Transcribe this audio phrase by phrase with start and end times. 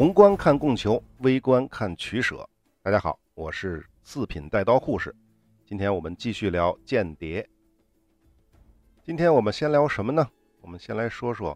[0.00, 2.48] 宏观看供求，微观看取舍。
[2.82, 5.14] 大家好，我是四品带刀护士。
[5.66, 7.46] 今天我们继续聊间谍。
[9.04, 10.26] 今天我们先聊什么呢？
[10.62, 11.54] 我们先来说说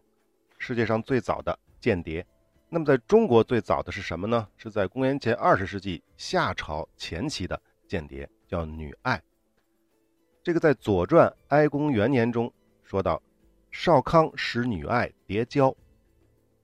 [0.59, 2.23] 世界上最早的间谍。
[2.69, 4.47] 那么在中国最早的是什么呢？
[4.59, 9.23] 是在公元前二十世纪夏朝前期的间谍，叫女爱。
[10.42, 12.52] 这个在《左传》哀公元年中
[12.83, 13.23] 说到，
[13.70, 15.74] 少康使女爱叠交。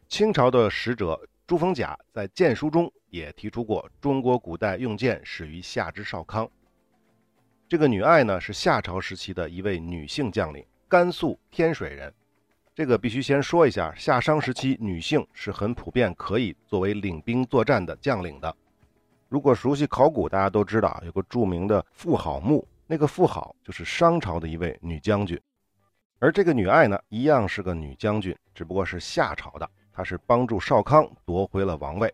[0.09, 1.19] 清朝的使者
[1.50, 6.48] 朱逢甲在谏书中也提出过，中国古代用剑始于夏之少康。
[7.68, 12.14] 这个女爱呢，是夏朝时期的一位女性将领，甘肃天水人。
[12.73, 18.56] 这个必须先说一下，夏商时期女性是很普遍可以作为领兵作战的将领的。
[19.28, 25.37] 如果熟悉考古，大家都知道有个著名的妇好墓，那个妇好就是商朝的一位女将军。
[26.20, 32.13] 而这个女爱呢，一样是个女将军，只不过是夏朝的，他是帮助少康夺回了王位。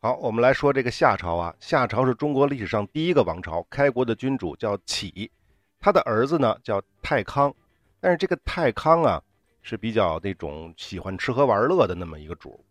[0.00, 1.54] 好，我们来说这个夏朝啊。
[1.60, 5.30] 夏朝是中国历史上第一个王朝，开国的君主叫启，
[5.78, 7.54] 他的儿子呢叫太康。
[8.00, 9.22] 但是这个太康啊
[9.62, 12.64] 是比较那种喜欢吃喝玩乐的那么一个主，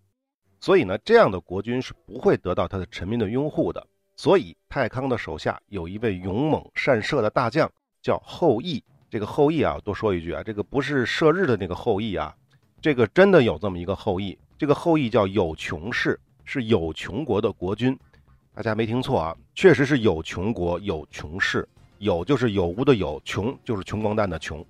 [0.59, 3.87] 所以呢这样的国君是不会得到他的臣民的拥护的。
[4.17, 8.83] 所以太康的手下有一位勇猛善射的大将叫后羿。
[9.09, 12.35] 这个后羿啊，多说一句啊，这个不是射日的那个后羿啊，
[12.81, 14.37] 这个真的有这么一个后羿。
[14.57, 16.19] 这个后羿叫有穷氏。
[16.43, 17.97] 是有穷国的国君，
[18.53, 21.65] 大家没听错啊，确实是有穷国有穷氏，
[21.99, 24.65] 有就是有无的有，穷就是穷光蛋的穷，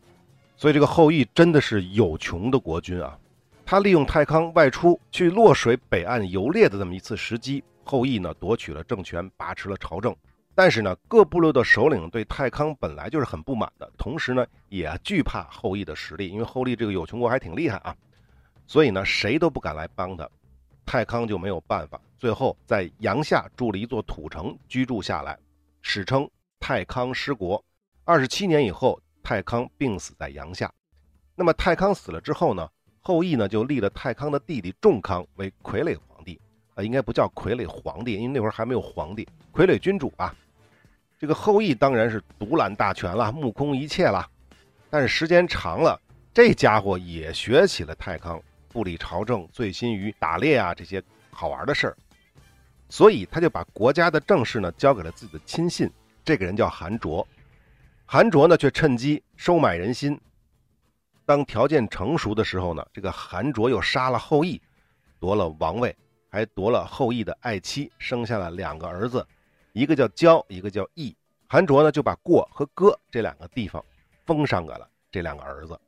[0.55, 3.17] 所以这个后羿真的是有穷的国君啊。
[3.65, 10.15] 他利用太康外出去洛水北岸游猎的这么一次时机，后羿呢夺取了政权，把持了朝政。
[10.61, 17.95] 但是呢，各部落的首领对太康本来就是很不满的，同时呢也惧怕后羿的实力，因为后羿这个有穷国还挺厉害啊，
[18.67, 20.29] 所以呢谁都不敢来帮他。
[20.85, 25.35] 太康就没有办法，最后在阳夏筑了一座土城居住下来，
[25.81, 27.59] 史称太康失国。
[28.05, 30.71] 二十七年以后，太康病死在阳夏。
[31.35, 32.69] 那么太康死了之后呢，
[32.99, 36.39] 后羿呢就立了太康的弟弟仲康为傀儡皇帝，
[36.75, 40.31] 啊，应该不叫傀儡皇帝，因为那会儿还没有皇帝，傀儡君主啊。
[41.21, 44.27] 这个后羿当然是独揽大权了，目空一切了。
[44.89, 46.01] 但是时间长了，
[46.33, 48.41] 这家伙也学起了太康。
[48.69, 51.97] 不理朝政，醉心于打猎啊这些好玩的事儿，
[52.89, 55.87] 所以他就把国家的政事呢交给了自己的亲信，
[56.25, 57.27] 这个人叫韩卓。
[58.07, 60.19] 韩卓呢却趁机收买人心。
[61.23, 64.59] 当条件成熟的时候呢，这个韩卓又杀了后羿，
[65.19, 65.95] 夺了王位，
[66.31, 69.23] 还夺了后羿的爱妻，生下了两个儿子，
[69.73, 71.15] 一个叫焦，一个叫义。
[71.47, 73.83] 韩卓呢就把过和歌这两个地方
[74.25, 75.79] 封赏给了这两个儿子。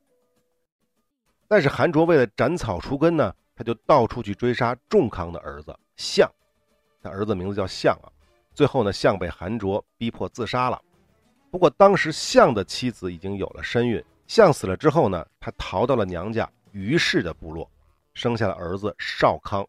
[1.48, 6.30] 但是韩卓为了斩草除根呢，他就到处去追杀仲康的儿子项，
[7.02, 8.08] 他儿子名字叫项啊。
[8.54, 10.80] 最后呢，项被韩卓逼迫自杀了。
[11.50, 17.70] 不过当时项的妻子已经有了身孕，项死了之后呢，他逃到了娘家于氏的部落，
[18.12, 19.66] 生下了儿子少康。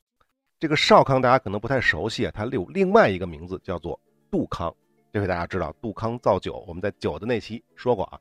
[0.60, 4.00] 这个少康大家可能不太熟悉啊，他有另外一个名字叫做
[4.36, 4.76] 杜康。
[5.14, 8.20] 这回大家知道杜康造酒，我们在酒的那期说过啊。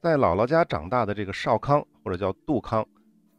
[0.00, 2.86] 在姥姥家长大的这个少康，或者叫杜康，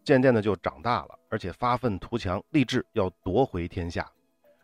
[0.04, 4.06] 渐渐的就长大了，而且发愤图强，立志要夺回天下。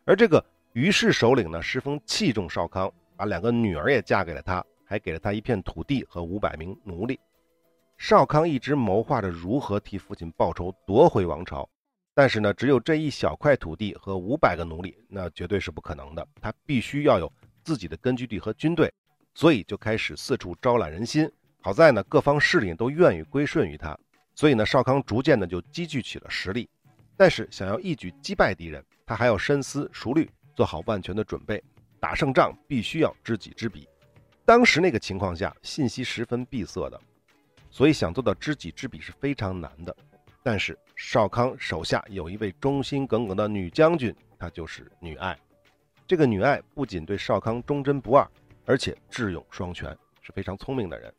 [0.04, 7.18] 而这个于氏首领呢，十分器重少康，把两个女儿也嫁给了他，还给了他一片土地和五百名奴隶。
[7.98, 11.66] 少康一直谋划着如何替父亲报仇，夺回王朝。
[12.14, 16.26] 但是呢，只有这一小块土地和五百个奴隶，那绝对是不可能的。
[16.42, 17.32] 他必须要有
[17.66, 18.94] 自己的根据地和军队，
[19.34, 21.30] 所以就开始四处招揽人心。
[21.62, 23.98] 好在呢，各方势力都愿意归顺于他，
[24.36, 26.70] 所以呢，少康逐渐的就积聚起了实力。
[27.18, 31.62] 但是想要一举击败敌人，他还要深思熟虑，做好万全的准备。
[32.00, 33.90] 打胜仗必须要知己知彼。
[34.46, 37.02] 当时那个情况下，信息十分闭塞的，
[37.72, 39.96] 所以想做到知己知彼是非常难的。
[40.44, 45.36] 但是少康手下有一位忠心耿耿的女将军，她就是女爱。
[46.08, 48.28] 这个女爱不仅对少康忠贞不二，
[48.66, 49.90] 而且智勇双全，
[50.22, 51.12] 是非常聪明的人。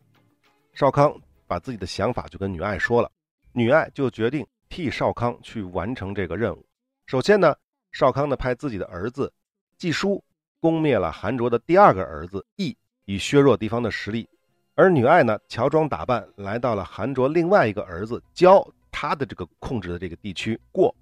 [0.75, 1.12] 少康
[1.44, 3.11] 把自己的想法就跟女爱说了，
[3.53, 6.65] 女爱就决定替少康去完成这个任务。
[7.06, 7.53] 首先呢，
[7.91, 9.33] 少康呢派自己的儿子
[9.77, 10.23] 季叔
[10.61, 14.29] 攻灭了韩卓的第二个儿子义，以削弱敌方的实力。
[14.77, 20.94] 而女爱呢，乔装打扮来到了韩卓另外一个儿子焦他的这个控制的这个地区过，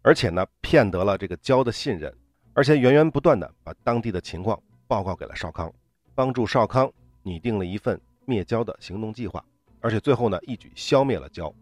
[0.00, 2.14] 而且呢骗得了这个焦的信任，
[2.54, 5.72] 而且源源不断的把当地的情况报告给了少康，
[6.14, 6.90] 帮助少康
[7.22, 8.00] 拟定了一份。
[8.26, 9.44] 灭焦的行动计划，
[9.80, 11.52] 而且最后呢，一举消灭了焦，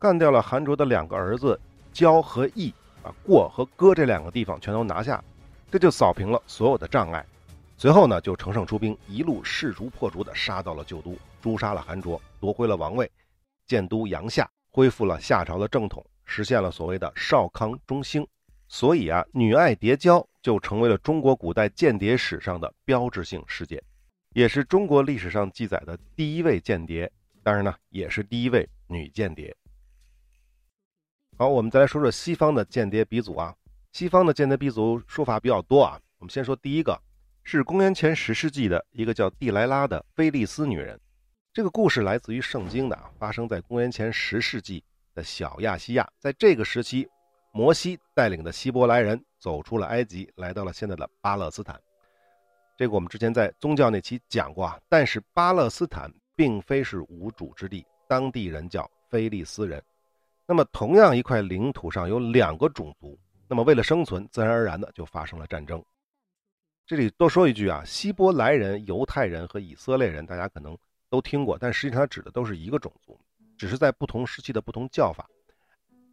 [0.00, 1.60] 干掉了韩卓的两个儿子
[1.92, 5.22] 焦和义，把过和歌这两个地方全都拿下，
[5.70, 7.24] 这就扫平了所有的障碍。
[7.76, 13.08] 随后呢，就乘胜出兵，一路势如破竹地杀到了旧都，诛杀了韩卓，夺回了王位，
[13.64, 18.26] 建都阳夏，恢复了夏朝的正统，实现了所谓的少康中兴。
[18.68, 23.82] 所以啊，女爱蝶娇就成为了中国古代间谍史上的标志性事件，
[24.34, 27.10] 也是中国历史上记载的第一位间谍。
[27.42, 29.56] 当然呢，也是第一位女间谍。
[31.38, 33.54] 好，我们再来说说西方的间谍鼻祖啊。
[33.92, 35.98] 西方的间谍鼻祖说法比较多啊。
[36.18, 37.00] 我们先说第一个，
[37.44, 41.00] 是公元前十世纪的一个叫蒂莱拉的菲利斯女人。
[41.54, 46.06] 这个故事来自于圣经的，发生在公元前十世纪的小亚细亚。
[46.18, 47.08] 在这个时期，
[47.58, 51.76] 摩西带领的希伯来人走出了埃及，来到了现在的巴勒斯坦。
[52.76, 54.78] 这个我们之前在宗教那期讲过啊。
[54.88, 56.08] 但是巴勒斯坦。
[56.38, 59.82] 并非是无主之地，当地人叫菲利斯人。
[60.46, 63.18] 那么，同样一块领土上有两个种族，
[63.48, 65.84] 那么为了生存，自然而然的就发生了战争。
[66.86, 70.78] 这里多说一句啊，希伯来人、犹太人和以色列人，大家可能
[71.10, 73.18] 都听过，但实际上它指的都是一个种族，
[73.56, 75.28] 只是在不同时期的不同叫法。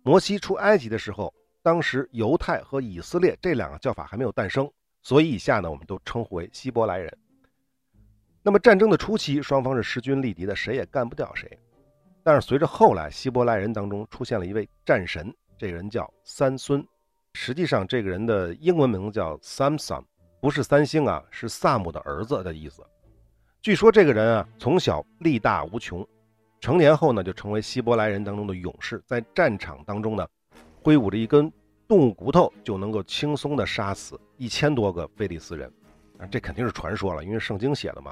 [0.06, 4.72] 摩西出埃及的时候，当时犹太和以色列这两个叫法还没有诞生，
[5.02, 7.12] 所以以下呢，我们都称呼为希伯来人。
[8.44, 11.60] 那么战争的初期，双方是势均力敌的，谁也干不掉谁。
[12.22, 16.86] 但是随着后来，希伯来人当中出现了一位战神，这个人叫三孙。
[17.34, 20.04] 实际上，这个人的英文名字叫 Samson，
[20.40, 22.86] 不是三星啊，是萨姆的儿子的意思。
[23.60, 26.08] 据说这个人啊，从小力大无穷，
[26.66, 30.28] 成年后呢，就成为希伯来人当中的勇士，在战场当中呢，
[30.82, 31.54] 挥舞着一根
[31.88, 35.72] 动物骨头，就能够轻松地杀死一千多个菲利斯人。
[36.18, 38.12] 啊，这肯定是传说了，因为圣经写的嘛。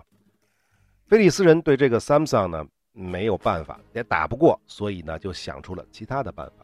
[1.07, 6.63] 菲利斯人对这个 Samson 呢没有办法，也打不过，所以呢就想出了其他的办法。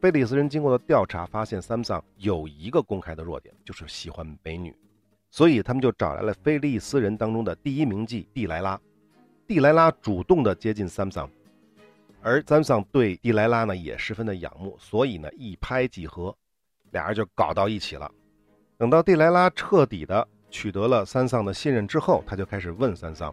[0.00, 4.72] 菲利斯人经过的调查发现，Samson 有一个公开的弱点，就是喜欢美女，
[5.32, 8.80] 所以他们就找来了菲利斯人当中的第一名妓蒂莱拉。
[9.46, 11.28] 蒂莱拉主动的接近 Samson，
[12.20, 16.36] 而 Samson 对蒂莱拉呢也十分的仰慕，所以呢一拍即合，
[16.90, 18.10] 俩人就搞到一起了。
[18.76, 23.32] 等到蒂莱拉彻底的取得了三桑的信任之后，他就开始问三桑。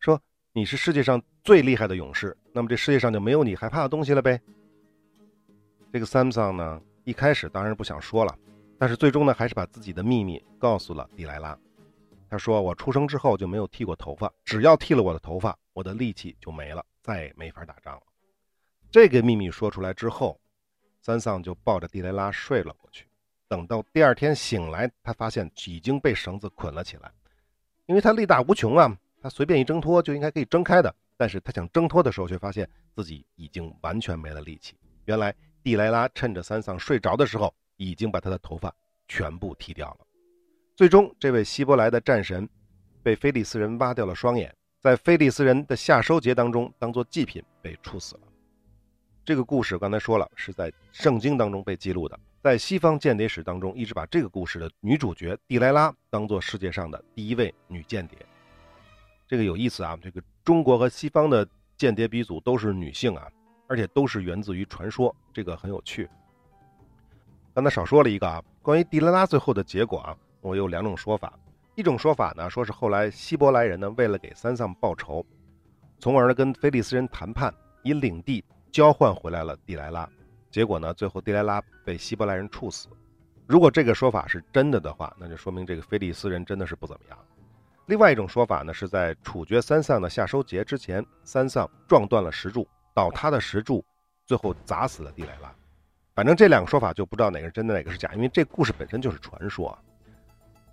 [0.00, 0.20] 说
[0.52, 4.40] 你是世界上最厉害的勇士，那么这世界上就没有你害怕的东西了呗？
[5.92, 8.36] 这个 Samson 呢，一开始当然不想说了，
[8.78, 11.56] 但是最终呢，还是把自己的秘密告诉了蒂莱拉。
[12.28, 18.02] 他说：“我出生之后就没有剃过头发，只要剃了我的头发，我的力气就没了，再也没法打仗了。”
[18.90, 20.40] 这个秘密说出来之后，
[21.00, 23.06] 三藏就抱着蒂雷拉睡了过去。
[23.48, 27.12] 等到第二天醒来，他发现已经被绳子捆了起来，
[27.86, 28.96] 因为他力大无穷啊。
[29.22, 34.76] 他随便一挣脱就应该可以挣开的，但是他想挣脱的时候，却发现自己已经完全没了力气。
[35.04, 38.72] 原来蒂雷拉趁着三藏睡着的时候，已经把他的头发
[39.08, 40.05] 全部剃掉了。
[40.76, 42.46] 最终，这位希伯来的战神
[43.02, 48.20] 被菲利斯人挖掉了双眼，在菲利斯人的夏收节当中当做祭品被处死了。
[49.24, 58.18] 这个故事刚才说了，是在圣经当中被记录的，在西方间谍史当中，一直把这个故事的女主角蒂莱拉当做世界上的第一位女间谍。
[59.26, 59.98] 这个有意思啊！
[60.02, 61.48] 这个中国和西方的
[61.78, 63.26] 间谍鼻祖都是女性啊，
[63.66, 66.06] 而且都是源自于传说，这个很有趣。
[67.54, 71.32] 刚才少说了一个啊，关于蒂莱拉最后的结果啊，我有两种说法。
[71.74, 75.26] 一种说法呢，说是后来希伯来人呢为了给三藏报仇，
[75.98, 80.08] 从而呢跟菲利斯人谈判，以领地交换回来了蒂莱拉。
[80.50, 82.88] 结果呢，最后蒂莱拉被希伯来人处死。
[83.46, 87.18] 如果这个说法是真的的话，那就说明这个菲利斯人真的是不怎么样。
[87.86, 93.84] 另外一种说法呢，是在处决三藏的夏收节之前，三藏撞断了石柱，倒塌的石柱
[94.24, 95.52] 最后砸死了蒂莱拉。
[96.14, 99.76] 反正这两个说法就不知道哪个是真的，哪个是假，因为这故事本身就是传说。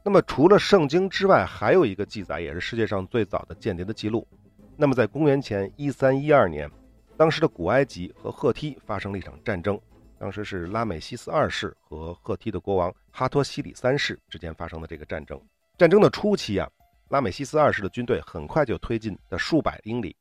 [0.04, 4.28] 那么除了圣经之外，还有一个记载，也是世界上最早的间谍的记录。
[4.76, 6.70] 那么在公元前一三一二年，
[7.16, 9.80] 当时的古埃及和赫梯发生了一场战争，
[10.20, 15.40] 当时是拉美西斯二世和赫梯的国王哈托西里三世之间发生的这个战争。
[15.78, 16.70] 战争的初期啊。
[17.10, 20.16] 拉美西斯二世的军队很快就推进了数百英里，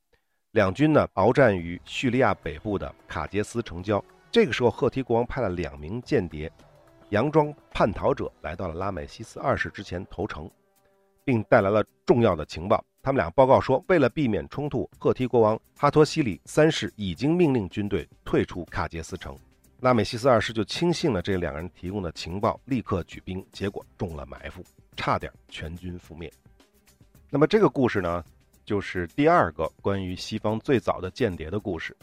[0.51, 4.05] 两军呢鏖战于叙利亚北部的卡杰斯城郊。
[4.31, 6.53] 这个时候，赫梯国王派了两名间谍，
[7.13, 10.51] 佯装叛逃者来到了拉美西斯二世之前投诚，
[11.27, 12.83] 并带来了重要的情报。
[13.03, 19.39] 他们俩报告说，为了避免冲突，赫梯国王哈托西里三世已经命令军队退出卡杰斯城。
[19.81, 24.65] 拉美西斯二世就轻信了这两个人提供的情报，立刻举兵，结果中了埋伏，
[24.97, 26.33] 差点全军覆灭。
[27.29, 28.25] 那么这个故事呢，
[28.65, 31.95] 就是第二个关于西方最早的间谍的故事。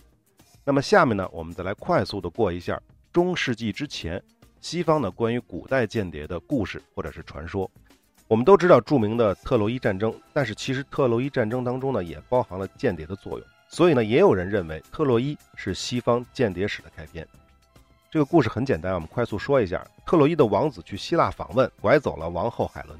[0.63, 2.79] 那么下面呢，我们再来快速的过一下
[3.11, 4.21] 中世纪之前
[4.61, 7.69] 西方呢关于古代间谍的故事或者是传说。
[8.27, 13.47] 我们都知道著名的特洛伊战争，但是其实特洛伊战争当中呢也包含了间谍的作用。
[13.67, 17.27] 所以呢，也有人认为特洛伊是西方间谍史的开篇。
[18.11, 22.99] 这个故事很简单，我们快速说一下：特洛伊的王子去希腊访问，拐走了王后海伦。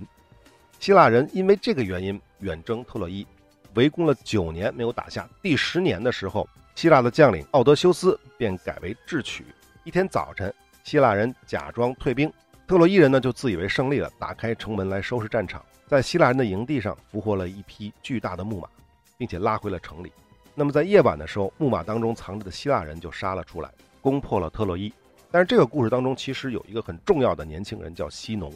[0.79, 3.25] 希腊人因为这个原因远征特洛伊，
[3.73, 5.27] 围攻了九年没有打下。
[5.41, 9.45] 第十年的时候，希腊的将领奥德修斯便改为智取。
[9.83, 10.53] 一天早晨，
[10.89, 12.33] 希腊人假装退兵。
[12.65, 18.67] 特洛伊人呢就自以为胜利了，打开城门来收拾战场，在希腊人的营地上俘获了一匹巨大的木马，
[19.15, 20.11] 并且拉回了城里。
[20.55, 23.69] 那么在夜晚的时候，木马当中藏着的希腊人就杀了出来，
[24.01, 24.91] 攻破了特洛伊。
[25.29, 28.51] 但是这个故事当中其实有一个很重要的年轻人叫西农，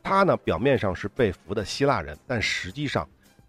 [0.00, 3.04] 他呢表面上是被俘的希腊人，但实际上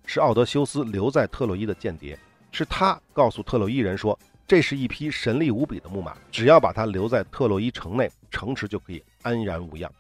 [0.08, 2.18] 是奥德修斯留在特洛伊的间谍，
[2.52, 4.18] 是他告诉特洛伊人说。
[4.48, 9.92] 这是一匹神力无比的木马，只要把它留在特洛伊城内，城池就可以安然无恙。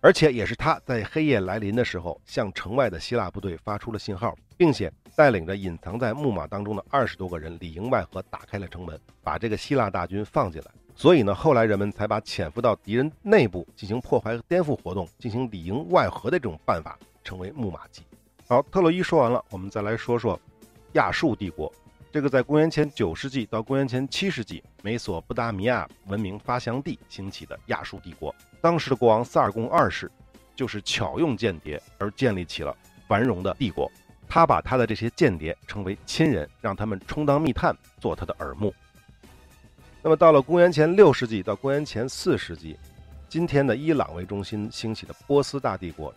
[0.00, 10.70] 而且也是他在黑夜来临的时候，向城外的希腊部队发出了信号，并且带领着隐藏在木马当中的二十多个人里应外合，打开了城门，把这个希腊大军放进来。
[10.94, 18.02] 所以呢，后来人们才把潜伏到敌人内部进行破坏和颠覆活动，进行里应外合的这种办法，称为木马计。
[18.46, 20.38] 好，特洛伊说完了，我们再来说说
[20.92, 21.72] 亚述帝国。
[22.14, 30.08] 这个在公元前九世纪到公元前七世纪，美索不达米亚文明发祥地兴起的亚述帝国，当时的国王萨尔贡二世，
[30.54, 32.72] 就是巧用间谍而建立起了
[33.08, 33.90] 繁荣的帝国。
[34.28, 38.72] 他把他的这些间谍称为亲人，让他们充当密探，做他的耳目。
[40.00, 42.78] 那么到了公元前六世纪到公元前四世纪，
[43.28, 46.14] 今天的伊朗为中心兴起的波斯大帝国。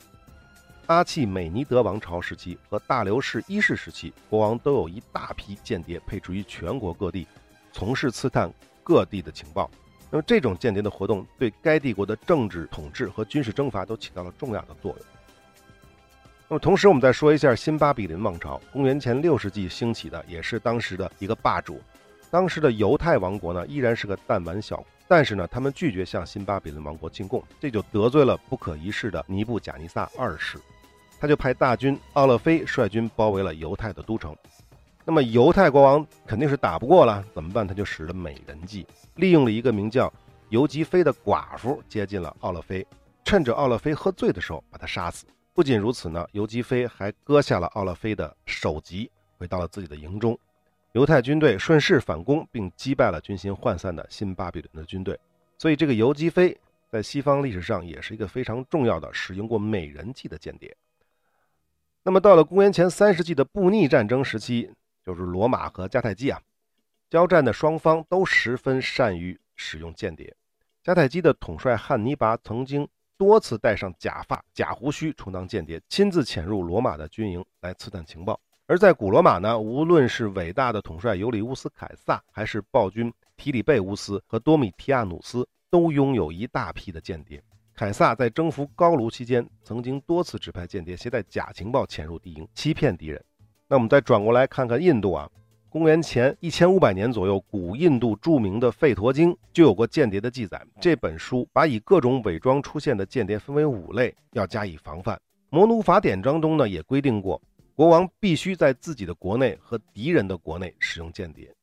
[0.87, 7.27] 阿契美尼德王朝时期和大流士一世时期，国王都有一大批间谍配置于全国各地，
[7.73, 8.49] 从事刺探
[8.85, 9.69] 各地的情报。
[10.09, 15.05] 那么，这种间谍的活动对该帝国的政治统治和军事征伐都起到了重要的作用。
[16.47, 21.81] 那么，同时我们再说一下新巴比伦王朝，公元前六世纪兴起的，也是当时的一个霸主。
[22.31, 30.57] 当时的犹太王国呢，依然是个弹丸小国，但是呢，他们拒绝向新巴比伦王国进贡，这就得罪了不可一世的尼布贾尼撒二世。
[31.19, 34.35] 他就派大军奥勒菲率军包围了犹太的都城，
[35.03, 37.67] 那么犹太国王肯定是打不过了，怎么办？
[37.67, 40.11] 他就使了美人计，利用了一个名叫
[40.49, 42.85] 尤吉菲的寡妇接近了奥勒菲，
[43.23, 45.25] 趁着奥勒菲喝醉的时候把他杀死。
[45.53, 50.37] 不仅如此呢，尤吉菲还割下了奥勒菲的首级，回到了自己的营中。
[50.93, 55.19] 犹太军队顺势反攻，并击败了军心涣散的新巴比伦的军队。
[55.57, 56.55] 所以这个尤吉菲
[56.89, 60.75] 在西方历史上也是一个非常重要的使用过美人计的间谍。
[62.07, 64.71] 那么到了公元前三世纪的布匿战争时期，
[65.03, 66.39] 就是罗马和迦太基啊，
[67.09, 70.33] 交战的双方都十分善于使用间谍。
[70.81, 72.87] 迦太基的统帅汉尼拔曾经
[73.17, 78.39] 多次戴上假发、假胡须充当间谍，亲自潜入罗马的军营来刺探情报。
[78.67, 87.43] 而在古罗马呢，无论是伟大的统帅尤里乌斯·凯撒，还是暴君提里贝乌斯和多米提亚努斯，都拥有一大批的间谍。
[87.77, 93.23] 凯撒在征服高卢期间，曾经多次指派间谍携带假情报潜入敌营，欺骗敌人。
[93.67, 95.29] 那我们再转过来看看印度啊，
[95.69, 100.59] 公元前一千五百年左右，古印度著名的《吠陀经》就有过间谍的记载。
[100.81, 105.15] 这本书把以各种伪装出现的间谍分为五类，要加以防范。
[105.51, 107.39] 《摩奴法典》章中呢，也规定过，
[107.75, 111.53] 国王必须在自己的国内和敌人的国内使用间谍。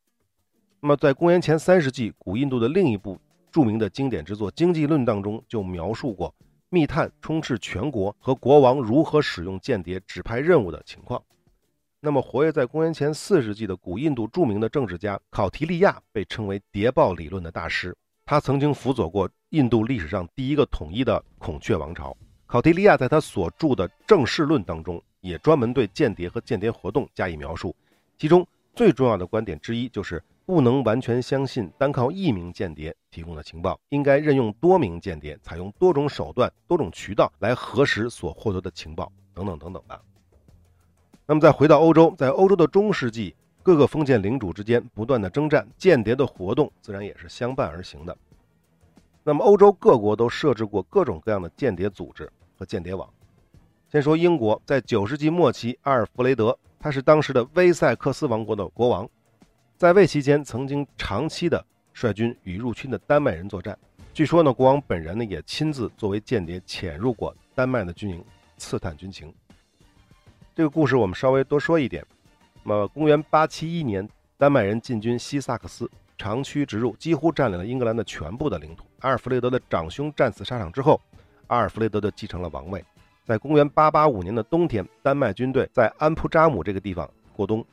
[0.78, 3.18] 那么，在公元前三世纪，古印度的另一部。
[3.54, 6.34] 著名的经典之作《经济论》当中就描述过
[6.70, 11.22] 密探充斥全国和国王如何使用间谍指派任务的情况。
[12.00, 17.96] 那么，活跃在公元前四世纪的古印度著名的政治家考提利亚被称为谍报理论的大师，
[18.26, 22.16] 他曾经辅佐过印度历史上第一个统一的孔雀王朝。
[22.46, 27.72] 考提利亚在他所著的《政事论》当中也专门对间谍和间谍活动加以描述，
[28.18, 28.44] 其中
[28.74, 30.20] 最重要的观点之一就是。
[30.46, 40.00] 不能完全相信单靠一名间谍提供的情报，应该任用多名间谍，采用多种手段、多种渠道来核实所获得的情报，等等等等吧。
[41.26, 48.14] 那么再回到欧洲，在欧洲的中世纪，各个封建领主之间不断的征战，间谍的活动自然也是相伴而行的。
[49.22, 53.08] 那么欧洲各国都设置过各种各样的间谍组织和间谍网。
[53.90, 59.08] 先说英国，在九世纪末期，阿尔弗雷德他是当时的威塞克斯王国的国王。
[59.76, 61.62] 在位期间，曾经长期的
[61.92, 63.76] 率军与入侵的丹麦人作战。
[64.12, 68.24] 据说呢，国王本人呢也亲自作为间谍潜入过丹麦的军营，
[68.56, 69.34] 刺探军情。
[70.54, 72.06] 这个故事我们稍微多说一点。
[72.62, 81.00] 那么，公元871年，丹麦人进军西萨克斯，长驱直入，几乎占领了英格兰的全部的领土，阿尔弗雷德的长兄战死沙场之后，
[81.48, 82.82] 阿尔弗雷德就继承了王位。
[83.24, 87.64] 在公元885年的冬天，丹麦军队在安普扎姆这个地方过冬，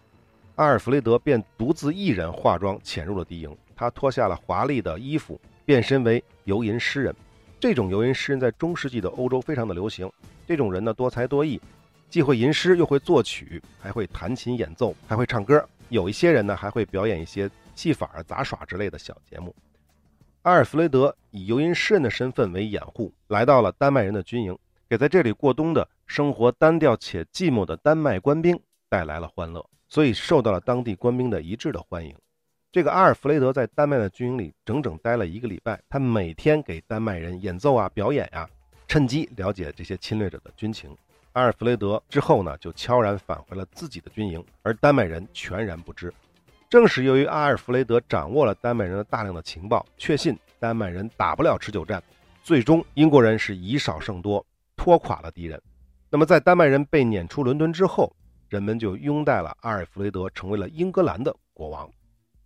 [0.56, 3.58] 阿尔弗雷德便独自一人化妆潜入了敌营。
[3.76, 7.16] 他脱下了华丽的衣服，变身为游吟诗人。
[7.60, 10.12] 这种游吟诗人在中世纪的欧洲非常的流行。
[10.48, 11.60] 这种人呢，多才多艺，
[12.10, 15.64] 既会吟诗，又会作曲，还会弹琴演奏，还会唱歌。
[15.90, 19.56] 有一些人呢，还会表演一些戏法、杂耍之类的小节目。
[20.44, 24.58] 阿尔弗雷德以游吟诗人的身份为掩护，来到了丹麦人的军营。
[24.90, 32.16] 给在这里过冬的生活单调且寂寞的丹麦官兵带来了欢乐，所以受到了当地官兵的一致的欢迎。
[32.72, 38.50] 这个阿尔弗雷德在丹麦的军营里整整待了一个礼拜，他每天给丹麦人演奏啊、表演呀，
[38.88, 40.96] 趁机了解这些侵略者的军情。
[41.34, 46.14] 阿尔弗雷德之后呢，就悄然返回了自己的军营，而丹麦人全然不知。
[46.70, 52.02] 正是由于阿尔弗雷德掌握了丹麦人的大量的情报，确信丹麦人打不了持久战，
[52.42, 54.46] 最终英国人是以少胜多。
[54.78, 55.62] 拖垮了敌人。
[56.10, 58.12] 那么，在丹麦人被撵出伦敦之后，
[58.52, 61.90] 人们就拥戴了阿尔弗雷德，成为了英格兰的国王。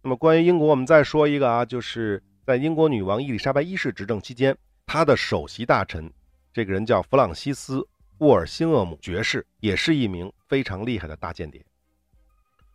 [0.03, 6.13] 那么，关于英国，我们再说一个啊，就是在英国女王伊丽莎白一世执政期间，她的首席大臣，
[6.53, 7.79] 这个人叫弗朗西斯·
[8.19, 11.65] 沃尔辛厄姆爵士，也是一名非常厉害的大间谍。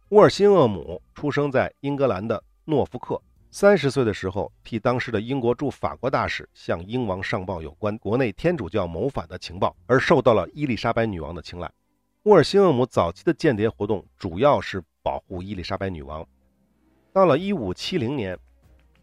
[0.09, 3.23] 沃尔辛厄姆出生在英格兰的诺福克。
[3.53, 11.71] 三十岁的时候，替当时的英国驻法国大使向英王上报有关国内天主教谋反的情报，而受到了伊丽莎白女王的青睐。
[12.25, 16.27] 沃尔辛厄姆早期的间谍活动主要是保护伊丽莎白女王。
[17.15, 18.39] 到了1570年，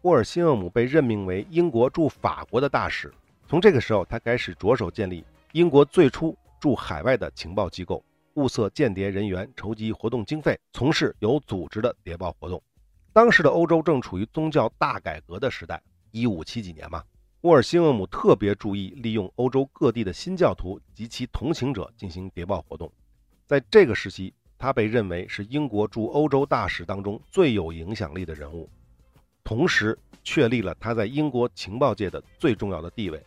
[0.02, 3.12] 沃尔辛厄姆被任命为英国驻法国的大使。
[3.48, 8.00] 从这个时候，他开始着手建立英国最初驻海外的情报机构，
[8.34, 12.62] 物色间谍人员，筹集活动经费，从事有组织的谍报活动。
[13.12, 17.02] 当时的欧洲正处于宗教大改革的时代，一五七几年嘛。
[17.40, 22.88] 沃尔辛厄姆特别注意利用欧洲各地的新教徒及其同情者进行谍报活动。
[23.48, 28.68] 在这个时期，他被认为是英国驻欧洲大使当中最有影响力的人物，
[29.42, 33.18] 同时确立了他在英国情报界的最重要的地位。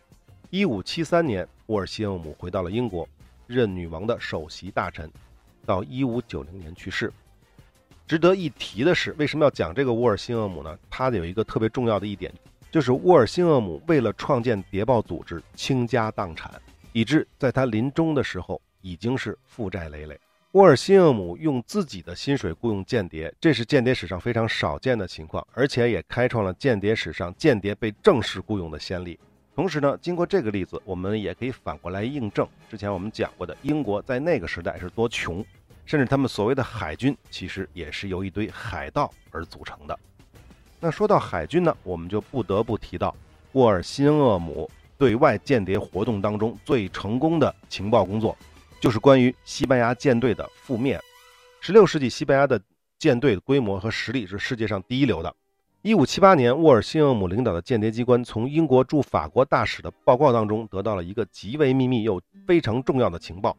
[0.48, 3.08] 一五七三年，沃尔辛厄姆回到了英国，
[3.48, 5.10] 任女王的首席大臣，
[5.66, 7.12] 到一五九零年去世。
[8.06, 10.78] 值得一提的是，为什么要讲这个沃尔辛厄姆呢？
[10.88, 12.32] 他有一个特别重要的一点，
[12.70, 20.20] 就是沃尔辛厄姆为了创建谍报组织倾家荡产，以致在他临终的时候已经是负债累累。
[20.52, 29.18] 沃尔辛厄姆用自己的薪水雇佣间谍，这是间谍史上非常少见的情况，而且也开创了间谍史上间谍被正式雇佣的先例。
[29.54, 35.42] 同时呢，经过这个例子，我们也可以反过来印证之前我们讲过的，英国在那个时代是多穷。
[35.84, 39.98] 甚至他们所谓的海军，其实也是由一堆海盗而组成的。
[40.78, 43.14] 那说到海军呢，我们就不得不提到
[43.52, 48.36] 沃尔辛厄姆对外间谍活动当中最成功的情报工作，
[48.82, 51.00] 就是关于西班牙舰队的覆灭。
[51.60, 52.60] 十六世纪，西班牙的
[52.98, 55.32] 舰队规模和实力是世界上第一流的。
[55.82, 63.56] 一五七八年，沃尔辛厄姆领导的间谍机关从英国驻法国大使的报告当中得到了一个极为秘密又非常重要的情报。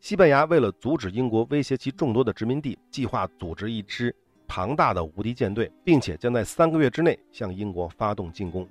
[0.00, 4.12] 西班牙为了阻止英国威胁其众多的殖民地，计划组织一支
[4.48, 8.68] 庞大的无敌舰队，并且将在三个月之内向英国发动进攻。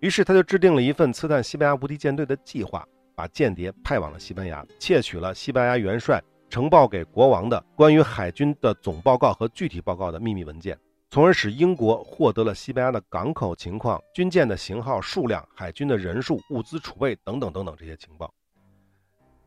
[0.00, 10.78] 于是，他就制定了一份刺探西班牙无敌舰队的计划，把间谍派往了西班牙，窃取了西班牙元帅呈报给国王的关于海军的总报告和具体报告的秘密文件，
[11.10, 18.32] 从而使英国获得了西班牙的港口情况、军舰的型号、数量、海军的人数、物资储备等等等等这些情报。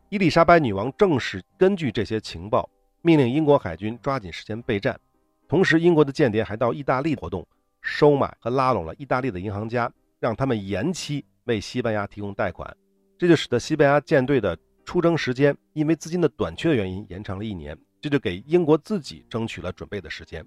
[0.09, 2.69] 伊丽莎白女王正是根据这些情报，
[3.01, 4.99] 命令英国海军抓紧时间备战。
[5.47, 7.45] 同时，英国的间谍还到意大利活动，
[7.81, 12.75] 收买和拉拢了意大利的银行家，让他们延期为西班牙提供贷款。
[13.17, 20.45] 这就使得西班牙舰队的出征时间因为资金的短缺的原因延长了一年，这就给英国自己争取了准备的时间。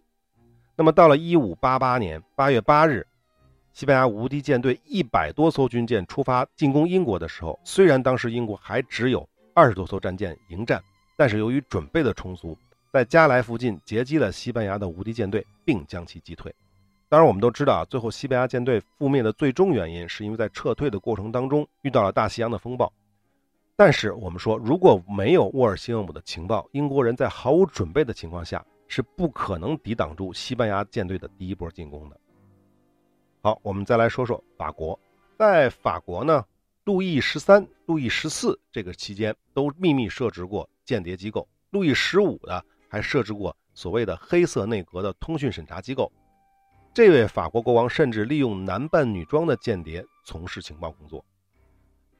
[0.76, 3.06] 那么，到了1588年8月8日，
[3.72, 10.80] 西班牙无敌舰队一百多艘军舰出发进攻英国的时候，虽然当时英国还只有二十多艘战舰迎战，
[11.16, 12.56] 但是由于准备的充足，
[12.92, 16.54] 在加莱附近截击了西班牙的无敌舰队，并将其击退。
[17.10, 22.92] 当然，我们都知道啊，最后西班牙舰队覆灭的最终原因是因为在撤退的过程当中遇到了大西洋的风暴。
[23.76, 32.20] 但是我们说，如果没有沃尔西厄姆的情报，英国人在毫无准备的情况下是不可能抵挡住西班牙舰队的第一波进攻的。
[33.40, 34.98] 好，我们再来说说法国，
[35.38, 36.44] 在法国呢。
[36.84, 46.10] 路易十三、路易十四这个期间都秘密设置过间谍机构，路易十五的还设置过所谓的“黑色内阁”的通讯审查机构。
[46.98, 51.24] 这位法国国王甚至利用男扮女装的间谍从事情报工作。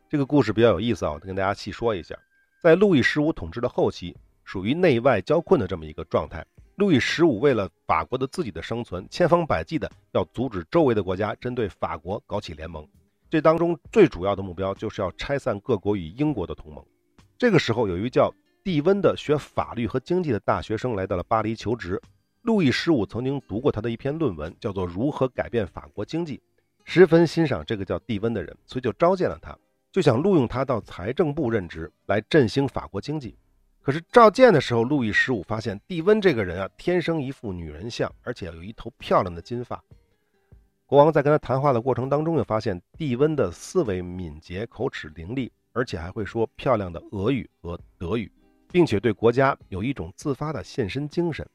[0.09, 2.15] 这个故事比较有意思啊，我跟大家细说一下。
[2.63, 6.47] 在路易十五统治的后期，属于内外交困的这么一个状态。
[6.77, 12.87] 路易十五为了法国的自己的生存，千方百计的要阻止周围的国家针对法国搞起联盟。
[13.29, 16.85] 这当中最主要的目标就是要拆散各国与英国的同盟。
[17.37, 22.01] 这个时候，有一位叫蒂温的学法律和经济的大学生来到了巴黎求职。
[22.49, 26.39] 路易十五曾经读过他的一篇论文，叫做《如何改变法国经济》，
[26.83, 29.55] 十分欣赏这个叫蒂温的人，所以就召见了他，
[29.93, 33.37] 就想录用他到财政部任职，来振兴法国经济。
[33.83, 39.85] 可是召见的时候，路易十五发现蒂温这个人啊，天生一副女人相，而且有一头漂亮的金发。
[40.87, 48.33] 国王在跟他谈话的过程当中，又发现蒂温的思维敏捷，口齿伶俐，而且还会说漂亮的俄语和德语，
[48.73, 51.47] 并且对国家有一种自发的献身精神。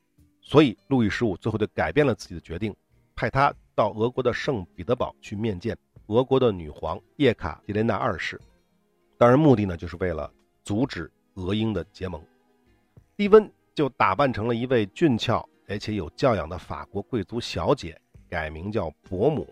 [0.44, 2.76] 所以，路易十五最后就改变了自己的决定，
[3.16, 5.76] 派他到俄国的圣彼得堡去面见
[6.08, 8.40] 俄国的女皇叶卡捷琳娜二世。
[9.18, 10.32] 当然，目的呢，就是为了
[10.64, 11.12] 阻止。
[11.36, 12.24] 俄英的结盟，
[13.18, 19.52] 蒂温就打扮成了一位俊俏而且有教养的法国贵族小姐，改名叫伯母，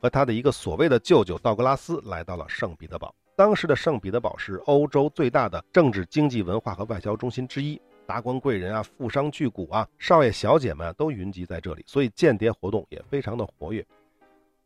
[0.00, 3.14] 和他的一个所谓的舅舅道格拉斯来到了圣彼得堡。
[3.36, 7.78] 当时的圣彼得堡是欧洲最大的政治、经济、文化和外交中心之一，
[8.10, 13.86] 达官贵人啊、富商巨贾啊、少爷小姐们都云集在这里，所以间谍活动也非常的活跃。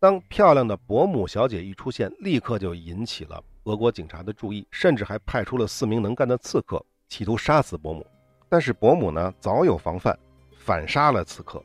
[0.00, 3.44] 当漂亮的伯母小姐一出现，立刻就引起了。
[3.64, 8.06] 俄国警察的注意，甚至还派出了四名能干的刺客，企图杀死伯母。
[8.48, 10.18] 但是伯母呢，早有防范，
[10.56, 11.62] 反杀了刺客。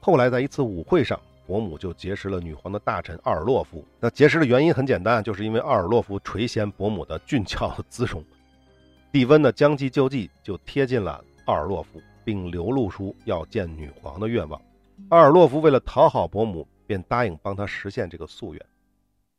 [0.00, 3.84] 后来在一次舞会上，伯母就结识了女皇的大臣奥尔洛夫。
[4.00, 8.24] 那结识的原因很简单，就是因为奥尔洛夫垂涎伯母的俊俏姿容。
[9.12, 14.60] 蒂温呢，将计就计，就贴近了奥尔洛夫，并流露出要见女皇的愿望。
[15.08, 18.66] 奥尔洛夫为了讨好伯母，便答应帮他实现这个夙愿。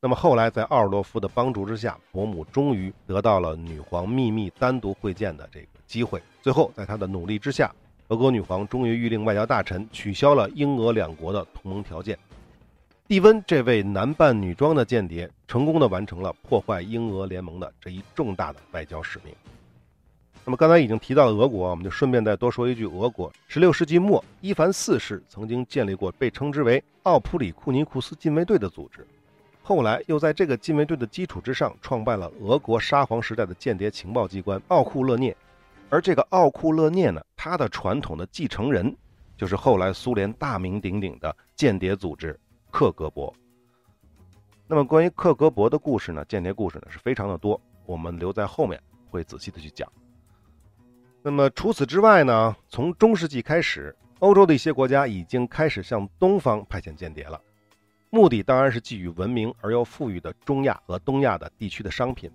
[0.02, 6.22] 那么后来，在奥尔洛夫的帮助之下，伯母终于得到了女皇秘密单独会见的这个机会。
[6.42, 7.74] 最后，在他的努力之下，
[8.10, 12.20] 俄国女皇终于谕令外交大臣取消了英俄两国的同盟条件。
[13.08, 19.34] 蒂温这位男扮女装的间谍，成功的完成了破坏英俄联盟的这一重大的外交使命。
[20.44, 29.06] 那么刚才已经提到了俄国，我们就顺便再多说一句，俄国16世纪末，伊凡四世曾经建立过被称之为奥普里库尼库斯禁卫队的组织。
[29.62, 35.36] 后来又在这个禁卫队的基础之上，创办了俄国沙皇时代的间谍情报机关奥库勒涅。
[35.90, 38.94] 而这个奥库勒涅呢，它的传统的继承人
[39.38, 42.38] 就是后来苏联大名鼎鼎的间谍组织
[42.72, 43.32] 克格勃。
[44.66, 49.88] 那么关于克格勃的故事呢，间谍故事呢是非常的多，我们留在后面会仔细的去讲。
[51.24, 57.40] 那么除此之外呢，从中世纪开始，欧洲的一些国家已经开始向东方派遣间谍了。
[58.10, 62.30] 目的当然是寄予文明而又富裕的中亚和东亚的地区的商品，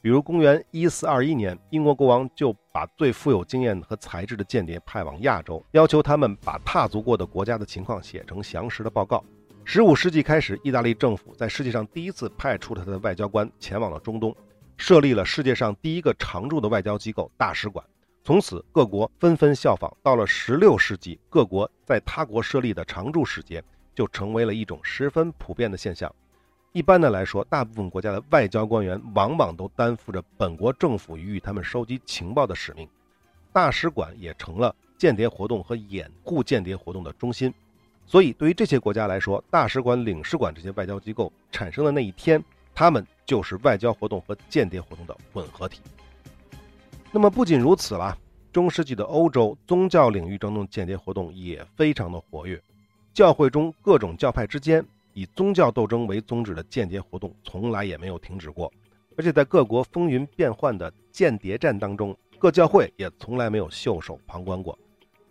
[0.00, 9.24] 比如公元一四二一年，英国国王就把最富有经验和才智的间谍派往亚洲，要求他们把踏足过的国家的情况写成详实的报告。
[9.64, 14.34] 十五世纪开始，意大利政府在世界上第一次派出了他的外交官前往了中东，
[14.76, 17.84] 设立了世界上第一个常驻的外交机构——大使馆。
[18.24, 19.94] 从此，各国纷纷效仿。
[20.02, 23.62] 到了十六世纪，各国在他国设立的常驻使节。
[23.94, 26.10] 就成为了一种十分普遍的现象。
[26.72, 32.88] 一般的来说，大部分国家的外交官员往往都担负着本国政府予以他们收集情报的使命。
[33.52, 37.52] 大使馆也成了间谍活动和掩护间谍活动的中心。
[38.06, 42.42] 所以，对于这些国家来说，大使馆、领事馆这些外交机构产生的那一天，
[42.74, 45.82] 他们就是外交活动和间谍活动的混合体。
[47.14, 48.16] 那么，不仅如此了，
[48.50, 52.58] 中世纪的欧洲宗教领域当中间谍活动也非常的活跃。
[53.12, 58.72] 教会中各种教派之间以宗教斗争为宗旨的间谍活动从来也没有停止过，
[59.14, 64.78] 而且在各国风云变幻的间谍战当中，各教会也从来没有袖手旁观过。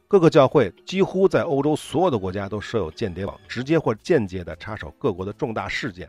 [0.08, 6.08] 各个教会几乎在欧洲所有的国家都设有间谍网，直接或间接地插手各国的重大事件。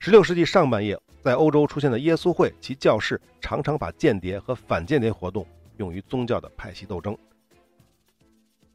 [0.00, 5.44] 十六世纪上半叶，在欧洲出现的耶稣会，其教士常常把间谍和反间谍活动
[5.78, 7.16] 用于宗教的派系斗争。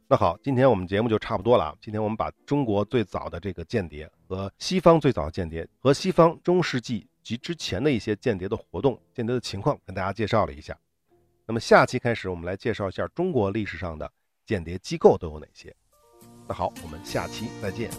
[0.06, 1.74] 那好，今天我们节目就差不多了啊。
[1.80, 10.78] 今天我们把中国最早的这个间谍和西方最早的间谍和西方中世纪及之前的一些间谍的活动、间谍的情况跟大家介绍了一下。
[11.46, 14.10] 那么下期开始，我们来介绍一下中国历史上的
[14.44, 15.74] 间谍机构都有哪些。
[16.46, 17.90] 那好，我们下期再见。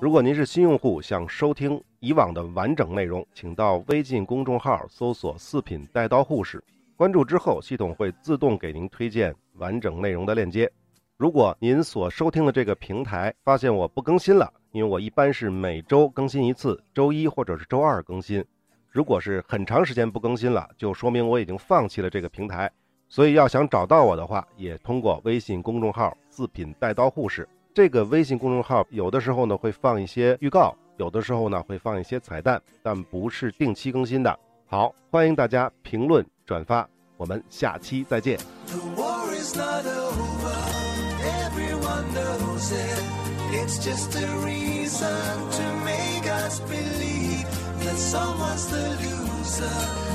[0.00, 6.64] 如果您是新用户，想收听以往的完整内容，请到微信公众号搜索“四品带刀护士”，
[6.96, 10.72] 关注之后，系统会自动给您推荐完整内容的链接。
[11.18, 18.42] 如果您所收听的这个平台发现我不更新了，因为我一般是每周更新一次，周一或者是周二更新。
[18.88, 22.72] 如果是很长时间不更新了，就说明我已经放弃了这个平台。
[23.06, 34.38] 所以要想找到我的话，也通过微信公众号“四品带刀护士”这个微信公众号有的时候呢会放一些预告，有的时候呢会放一些彩蛋，但不是定期更新的。
[34.66, 38.38] 好，欢迎大家评论转发，我们下期再见。
[43.52, 47.46] It's just a reason to make us believe
[47.84, 49.68] that someone's the loser,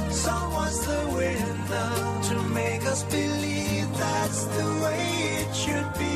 [0.10, 1.92] someone's the winner,
[2.30, 6.15] to make us believe that the way it should be.